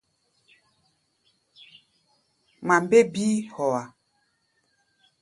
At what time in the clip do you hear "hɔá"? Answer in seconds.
3.55-3.81